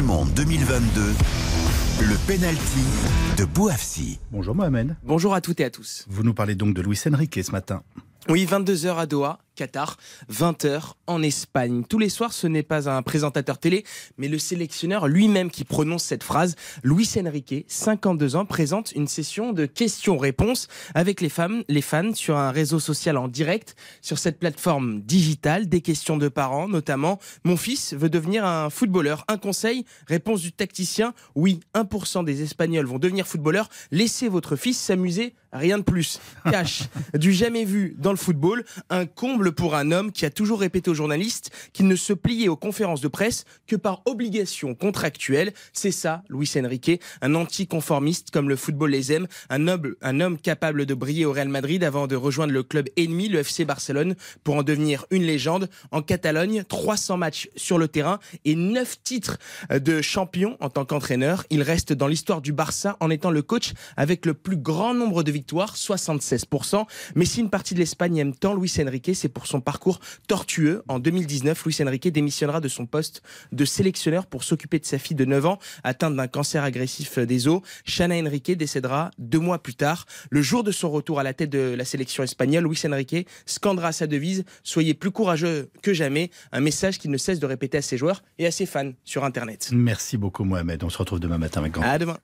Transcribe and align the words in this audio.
du 0.00 0.06
Monde 0.06 0.30
2022, 0.34 1.12
le 2.00 2.16
penalty 2.26 2.80
de 3.36 3.44
Bouafsi. 3.44 4.18
Bonjour 4.30 4.54
Mohamed. 4.54 4.96
Bonjour 5.02 5.34
à 5.34 5.42
toutes 5.42 5.60
et 5.60 5.64
à 5.64 5.70
tous. 5.70 6.06
Vous 6.08 6.22
nous 6.22 6.32
parlez 6.32 6.54
donc 6.54 6.72
de 6.72 6.80
Luis 6.80 6.98
Enrique 7.12 7.38
ce 7.44 7.50
matin. 7.52 7.82
Oui, 8.26 8.46
22h 8.50 8.96
à 8.96 9.04
Doha, 9.04 9.40
Qatar, 9.60 9.98
20h 10.32 10.92
en 11.06 11.22
Espagne. 11.22 11.84
Tous 11.86 11.98
les 11.98 12.08
soirs, 12.08 12.32
ce 12.32 12.46
n'est 12.46 12.62
pas 12.62 12.88
un 12.88 13.02
présentateur 13.02 13.58
télé, 13.58 13.84
mais 14.16 14.26
le 14.26 14.38
sélectionneur 14.38 15.06
lui-même 15.06 15.50
qui 15.50 15.64
prononce 15.64 16.02
cette 16.02 16.24
phrase. 16.24 16.56
Luis 16.82 17.10
Enrique, 17.18 17.66
52 17.68 18.36
ans, 18.36 18.46
présente 18.46 18.92
une 18.92 19.06
session 19.06 19.52
de 19.52 19.66
questions-réponses 19.66 20.68
avec 20.94 21.20
les 21.20 21.28
femmes, 21.28 21.62
les 21.68 21.82
fans 21.82 22.14
sur 22.14 22.38
un 22.38 22.52
réseau 22.52 22.78
social 22.78 23.18
en 23.18 23.28
direct, 23.28 23.76
sur 24.00 24.18
cette 24.18 24.38
plateforme 24.38 25.02
digitale, 25.02 25.68
des 25.68 25.82
questions 25.82 26.16
de 26.16 26.28
parents, 26.28 26.66
notamment 26.66 27.18
Mon 27.44 27.58
fils 27.58 27.92
veut 27.92 28.08
devenir 28.08 28.46
un 28.46 28.70
footballeur. 28.70 29.26
Un 29.28 29.36
conseil 29.36 29.84
Réponse 30.06 30.40
du 30.40 30.52
tacticien 30.52 31.12
Oui, 31.34 31.60
1% 31.74 32.24
des 32.24 32.40
Espagnols 32.40 32.86
vont 32.86 32.98
devenir 32.98 33.26
footballeurs. 33.26 33.68
Laissez 33.90 34.28
votre 34.28 34.56
fils 34.56 34.78
s'amuser, 34.78 35.34
rien 35.52 35.76
de 35.76 35.82
plus. 35.82 36.18
Cash, 36.50 36.84
du 37.12 37.34
jamais 37.34 37.66
vu 37.66 37.94
dans 37.98 38.10
le 38.10 38.16
football, 38.16 38.64
un 38.88 39.04
comble 39.04 39.49
pour 39.50 39.74
un 39.74 39.92
homme 39.92 40.12
qui 40.12 40.24
a 40.24 40.30
toujours 40.30 40.60
répété 40.60 40.90
aux 40.90 40.94
journalistes 40.94 41.50
qu'il 41.72 41.86
ne 41.88 41.96
se 41.96 42.12
pliait 42.12 42.48
aux 42.48 42.56
conférences 42.56 43.00
de 43.00 43.08
presse 43.08 43.44
que 43.66 43.76
par 43.76 44.02
obligation 44.06 44.74
contractuelle. 44.74 45.52
C'est 45.72 45.90
ça, 45.90 46.22
Luis 46.28 46.50
Enrique, 46.56 47.00
un 47.22 47.34
anticonformiste 47.34 48.30
comme 48.30 48.48
le 48.48 48.56
football 48.56 48.90
les 48.90 49.12
aime, 49.12 49.26
un, 49.48 49.58
noble, 49.58 49.96
un 50.02 50.20
homme 50.20 50.38
capable 50.38 50.86
de 50.86 50.94
briller 50.94 51.24
au 51.24 51.32
Real 51.32 51.48
Madrid 51.48 51.82
avant 51.84 52.06
de 52.06 52.16
rejoindre 52.16 52.52
le 52.52 52.62
club 52.62 52.88
ennemi, 52.96 53.28
le 53.28 53.40
FC 53.40 53.64
Barcelone, 53.64 54.14
pour 54.44 54.56
en 54.56 54.62
devenir 54.62 55.06
une 55.10 55.22
légende. 55.22 55.68
En 55.90 56.02
Catalogne, 56.02 56.64
300 56.68 57.16
matchs 57.16 57.48
sur 57.56 57.78
le 57.78 57.88
terrain 57.88 58.18
et 58.44 58.54
9 58.54 59.02
titres 59.02 59.38
de 59.70 60.02
champion 60.02 60.56
en 60.60 60.68
tant 60.70 60.84
qu'entraîneur. 60.84 61.44
Il 61.50 61.62
reste 61.62 61.92
dans 61.92 62.06
l'histoire 62.06 62.40
du 62.40 62.52
Barça 62.52 62.96
en 63.00 63.10
étant 63.10 63.30
le 63.30 63.42
coach 63.42 63.72
avec 63.96 64.26
le 64.26 64.34
plus 64.34 64.56
grand 64.56 64.94
nombre 64.94 65.22
de 65.22 65.32
victoires, 65.32 65.76
76%. 65.76 66.84
Mais 67.14 67.24
si 67.24 67.40
une 67.40 67.50
partie 67.50 67.74
de 67.74 67.80
l'Espagne 67.80 68.18
aime 68.18 68.34
tant 68.34 68.54
Luis 68.54 68.72
Enrique, 68.80 69.10
c'est 69.14 69.28
pour 69.30 69.46
son 69.46 69.60
parcours 69.60 70.00
tortueux. 70.28 70.82
En 70.88 70.98
2019, 70.98 71.64
Luis 71.64 71.76
Enrique 71.82 72.08
démissionnera 72.08 72.60
de 72.60 72.68
son 72.68 72.86
poste 72.86 73.22
de 73.52 73.64
sélectionneur 73.64 74.26
pour 74.26 74.44
s'occuper 74.44 74.78
de 74.78 74.84
sa 74.84 74.98
fille 74.98 75.16
de 75.16 75.24
9 75.24 75.46
ans 75.46 75.58
atteinte 75.84 76.16
d'un 76.16 76.28
cancer 76.28 76.62
agressif 76.62 77.18
des 77.18 77.48
os. 77.48 77.62
Shana 77.84 78.16
Enrique 78.16 78.56
décédera 78.56 79.10
deux 79.18 79.38
mois 79.38 79.62
plus 79.62 79.74
tard. 79.74 80.06
Le 80.30 80.42
jour 80.42 80.64
de 80.64 80.72
son 80.72 80.90
retour 80.90 81.20
à 81.20 81.22
la 81.22 81.34
tête 81.34 81.50
de 81.50 81.74
la 81.76 81.84
sélection 81.84 82.22
espagnole, 82.22 82.64
Luis 82.64 82.80
Enrique 82.86 83.26
scandera 83.46 83.92
sa 83.92 84.06
devise 84.06 84.44
Soyez 84.62 84.94
plus 84.94 85.10
courageux 85.10 85.70
que 85.82 85.92
jamais. 85.92 86.30
Un 86.52 86.60
message 86.60 86.98
qu'il 86.98 87.10
ne 87.10 87.16
cesse 87.16 87.40
de 87.40 87.46
répéter 87.46 87.78
à 87.78 87.82
ses 87.82 87.96
joueurs 87.96 88.22
et 88.38 88.46
à 88.46 88.50
ses 88.50 88.66
fans 88.66 88.92
sur 89.04 89.24
Internet. 89.24 89.70
Merci 89.72 90.16
beaucoup 90.16 90.44
Mohamed. 90.44 90.82
On 90.84 90.90
se 90.90 90.98
retrouve 90.98 91.20
demain 91.20 91.38
matin 91.38 91.60
avec 91.60 91.72
grand. 91.72 91.82
À 91.82 91.98
demain. 91.98 92.18